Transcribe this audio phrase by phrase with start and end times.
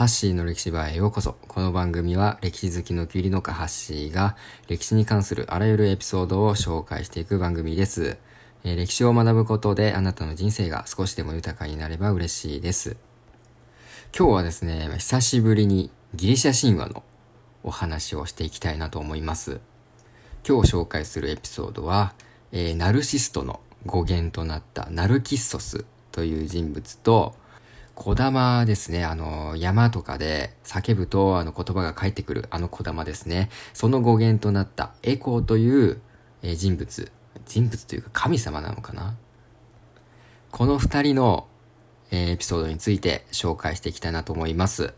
[0.00, 1.36] ハッシーの歴史場へようこそ。
[1.46, 4.34] この番組は歴史好きのキュリノカハッシーが
[4.66, 8.16] 歴史に関するあらゆるエピソードを紹介していく番組です。
[8.64, 12.96] えー、歴史を学ぶことであなたの人生が少しでも豊かになれば嬉しいです。
[14.18, 17.02] 今日はですね、久しぶりにギリシャ神話の
[17.62, 19.60] お話をしていきたいなと思います。
[20.48, 22.14] 今日紹介するエピソードは、
[22.52, 27.34] えー、ナルシストの語源となったナルキッソスという人物と、
[27.94, 29.04] 小玉ですね。
[29.04, 33.50] あの、山とかで叫ぶとあの言葉が返ってくるあの小玉ですね。
[33.74, 36.00] その語源となったエコーという、
[36.42, 37.12] え、人物。
[37.46, 39.16] 人物というか神様なのかな？
[40.50, 41.46] この二人の、
[42.10, 44.94] え、エピソードについて紹介していきたいなと思います。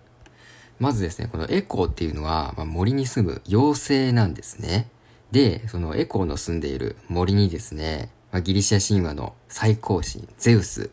[0.78, 4.88] まずですね、このエコーっていうのは、まあ、森に住む妖精なんですね。
[5.30, 10.90] で、そのエコーの住んでいる森にですね、まあ、ギリシャ神話の最高神、ゼウス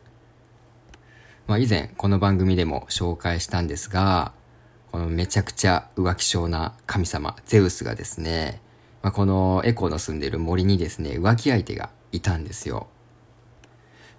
[1.49, 4.33] まあ、以前この番組でも紹介したんですが、
[4.92, 8.61] このめちゃくちゃ浮気症な神様、ゼウスがですね、
[9.02, 12.86] まあ、このエコーの住んでる森にですね、浮気相手がいたんですよ。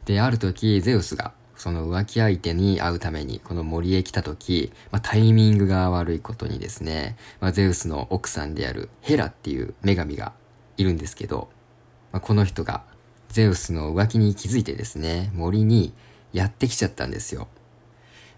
[0.07, 10.33] で、ある時、ゼウスがその浮気相手に会うためにこの森へ来た時、まあ、タイミングが悪いことにですね、まあ、ゼウスの奥さんであるヘラっていう女神が
[10.79, 11.49] いるんですけど、
[12.11, 12.83] まあ、この人が
[13.29, 15.95] ゼウスの浮気に気づいてですね、森に
[16.33, 17.49] やってきちゃったんですよ。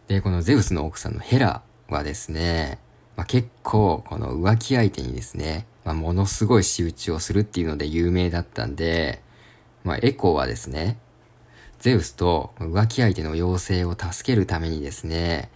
[0.09, 2.79] で、このゼウスの奥さんのヘラはですね、
[3.17, 9.23] まあ、結構この浮気相手にですね、まあ、ものすごい仕打ちをするっていうので有名だったんで、
[9.85, 10.98] まあ、エコーはですね、
[11.79, 15.51] ゼウスと浮気相手の妖精を助けるためにですね、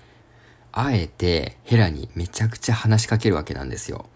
[0.72, 4.06] あえてヘラにめちゃくちゃ話しかけるわけなんですよ。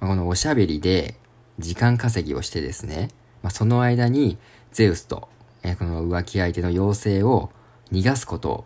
[0.00, 1.16] まあ、このおしゃべりで
[1.58, 3.08] 時間稼ぎをしてですね、
[3.42, 4.38] まあ、その間に
[4.72, 5.28] ゼウスと
[5.62, 7.50] えこの浮気相手の妖精を
[7.92, 8.64] 逃がすことを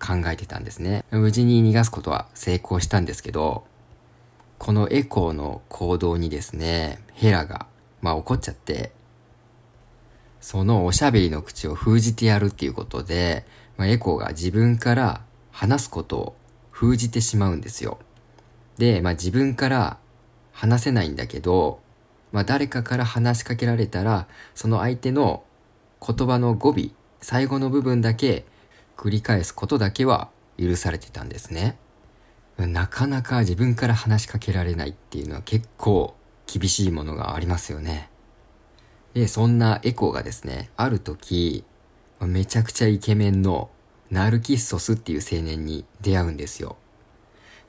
[0.00, 1.04] 考えてたんですね。
[1.10, 3.64] 無事に逃がすことは成功したんですけど、
[4.58, 7.66] このエコーの行動にですね、ヘラが、
[8.00, 8.92] まあ怒っちゃって、
[10.40, 13.44] そのおしゃべりの口を封じてやるっていうことで、
[13.76, 16.36] まあ、エコーが自分から話すことを
[16.70, 17.98] 封じてしまうんですよ。
[18.78, 19.98] で、まあ自分から
[20.52, 21.80] 話せないんだけど、
[22.32, 25.42] まあ誰かから話しかけられたら、その相手の
[26.06, 26.90] 言葉の語尾、
[27.20, 28.44] 最後の部分だけ
[28.96, 31.76] 繰り返すことだけは許されてたんですね。
[32.58, 36.14] なかなか自分から話しかけられないっていうのは結構
[36.46, 38.10] 厳しいものがありますよね。
[39.14, 41.64] で、そんなエコーがですね、ある時、
[42.20, 43.70] めちゃくちゃイケメンの
[44.10, 46.76] ナルキッソスっていう青年に出会うんですよ。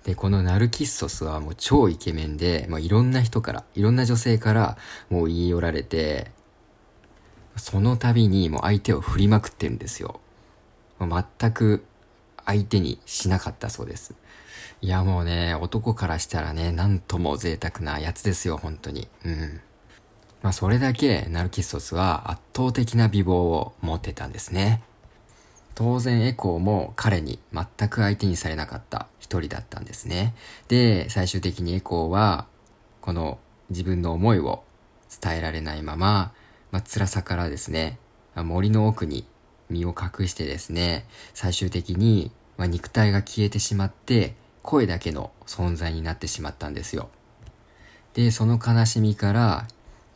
[0.03, 4.77] で、このナルキッソスはもう超イケメンで、まあ、いろんな人から、いろんな女性から
[5.09, 6.31] もう言い寄られて、
[7.61, 10.19] その度にもう相手を振りまくってるんですよ。
[10.99, 11.85] 全く
[12.43, 14.15] 相手にしなかったそうです。
[14.81, 19.07] いやもうね、男からしたらね、なんとも贅沢なやつですよ、本当に。
[19.23, 19.61] うん。
[20.41, 24.81] まあそれだけナルキッソスは圧倒的な美貌を持ってたんですね。
[25.75, 30.33] 当然エコーも彼に全く相手にされなかった一人だったんですね。
[30.67, 32.47] で、最終的にエコーは、
[33.01, 33.37] この
[33.69, 34.63] 自分の思いを
[35.21, 36.33] 伝えられないまま、
[36.71, 37.99] まあ、辛さからですね、
[38.35, 39.25] 森の奥に
[39.69, 47.09] 身を隠してですね、最終的に、まあ、肉体が消えてしまって、声だけの存在になってしまったんですよ。
[48.13, 49.67] で、その悲しみから、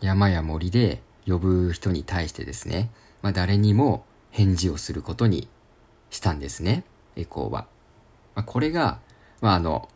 [0.01, 2.91] 山や森で呼ぶ人に対してですね、
[3.21, 5.47] まあ、誰にも返事をすることに
[6.09, 6.83] したんですね、
[7.15, 7.67] エコーは。
[8.35, 8.99] まあ、これが、
[9.41, 9.89] まあ、あの、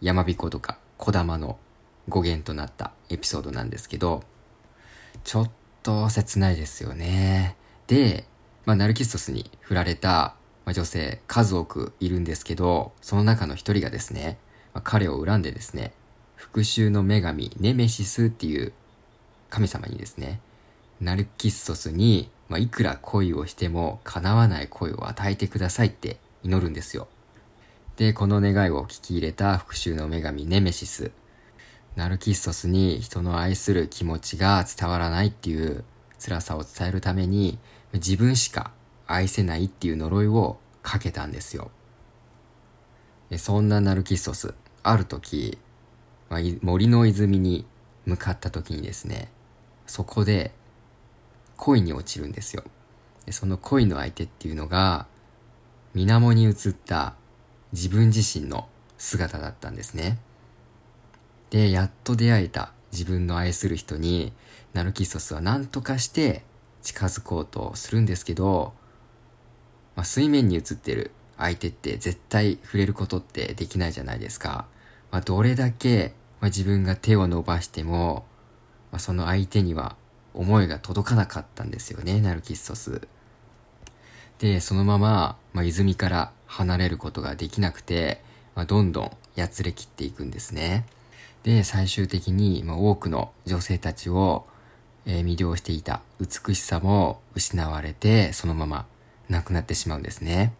[0.00, 1.58] 山彦とか小玉の
[2.08, 4.22] 語源となったエピソードなんですけど、
[5.24, 5.50] ちょっ
[5.82, 7.56] と切ないですよね。
[7.86, 8.24] で、
[8.66, 14.38] まあ、ナルキストスに振られた、まあ、女性数多くいるんですけど、その中の一人がですね、
[14.74, 15.92] まあ、彼を恨んでですね、
[16.36, 18.72] 復讐の女神ネメシスっていう
[19.50, 20.40] 神様にですね、
[21.00, 27.08] ナルキッソスに、まあ、いくら恋をしても叶わない恋を与えてくださいって祈るんですよ。
[27.96, 31.10] で、この願いを聞き入れた復讐の女神ネメシス。
[31.96, 35.84] ナルキッソスに人の愛する気持ちが伝わらないっていう
[36.18, 37.58] 辛さを伝えるために
[37.92, 38.70] 自分しか
[39.06, 41.70] 愛せないっていう呪いをかけたんですよ。
[43.36, 45.58] そんなナルキッソス、ある時、
[46.62, 47.66] 森の泉に
[48.06, 49.30] 向かった時にですね、
[49.86, 50.52] そこで
[51.56, 52.64] 恋に落ちるんですよ。
[53.30, 55.06] その恋の相手っていうのが、
[55.94, 57.14] 水面に映った
[57.72, 60.18] 自分自身の姿だったんですね。
[61.50, 64.32] で、やっと出会えた自分の愛する人に、
[64.72, 66.44] ナルキッソスは何とかして
[66.82, 68.72] 近づこうとするんですけど、
[69.96, 74.66] まあ、水面に映ってる相手って絶対触れることってできないじゃないですか。
[75.10, 78.24] まあ、どれだけ、まあ、自分が手を伸ばしても、
[78.92, 79.96] まあ、その相手には
[80.34, 83.08] 思いが届かなかったんですよね、ナルキッソス。
[84.38, 88.22] で、そのまま、まあ、泉から離れることができなくて、
[88.54, 90.86] まあ、どんどんやつれ切っていくんですね。
[91.42, 94.46] で、最終的に、まあ、多くの女性たちを、
[95.06, 98.86] え、魅了していた美しさも失われて、そのまま
[99.28, 100.52] 亡くなってしまうんですね。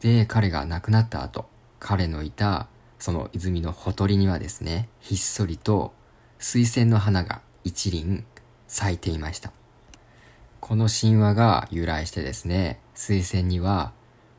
[0.00, 1.46] で、彼が亡くなった後、
[1.78, 2.66] 彼のいた、
[2.98, 5.92] その泉のほとりにはですね、ひっそりと
[6.38, 8.24] 水仙の花が一輪
[8.68, 9.52] 咲いていました。
[10.60, 13.92] この神話が由来してですね、水仙には、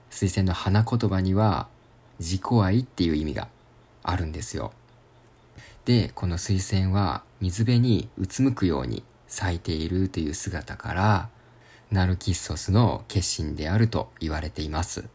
[0.10, 1.68] 水仙の花言葉には、
[2.20, 3.48] 自己愛っていう意味が
[4.04, 4.74] あるんですよ。
[5.88, 11.30] で、この水仙は水辺にうつむくように咲いているという姿から、
[11.92, 15.06] ナルキッソスの決心であると言われています。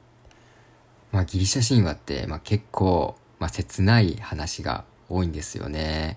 [1.11, 6.17] まあギリシャ神話って、まあ、結構、まあ、切ない話が多いんですよね。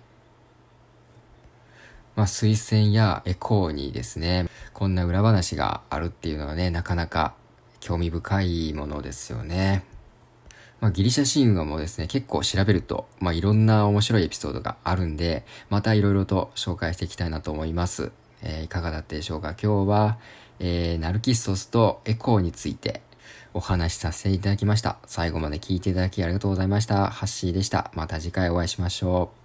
[2.15, 7.33] まあ、推薦やエコーにですね、こんな裏話があるっていうのはね、なかなか
[7.81, 9.83] 興味深いものですよね。
[10.81, 18.11] まあ、ギリシャ神話もですね、結構調べると、まあ、いろんな面白いエピソードがあるんで、またいろいろと紹介していきたいなと思います。
[18.43, 19.55] えー、いかがだったでしょうか？
[19.61, 20.17] 今日は、
[20.59, 23.01] えー、ナルキッソスとエコーについて
[23.53, 24.97] お話しさせていただきました。
[25.07, 27.09] 最後まで聞いていただきありがとうございました。
[27.09, 27.89] ハッシーでした。
[27.95, 29.44] また次回お会いしましょう。